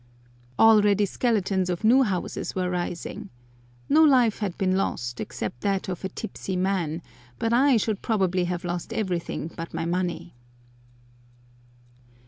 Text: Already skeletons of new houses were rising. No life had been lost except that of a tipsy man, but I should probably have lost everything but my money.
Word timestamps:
Already 0.57 1.05
skeletons 1.05 1.69
of 1.69 1.83
new 1.83 2.01
houses 2.01 2.55
were 2.55 2.71
rising. 2.71 3.29
No 3.87 4.03
life 4.03 4.39
had 4.39 4.57
been 4.57 4.75
lost 4.75 5.21
except 5.21 5.61
that 5.61 5.87
of 5.89 6.03
a 6.03 6.09
tipsy 6.09 6.55
man, 6.55 7.03
but 7.37 7.53
I 7.53 7.77
should 7.77 8.01
probably 8.01 8.45
have 8.45 8.65
lost 8.65 8.93
everything 8.93 9.51
but 9.55 9.75
my 9.75 9.85
money. 9.85 10.33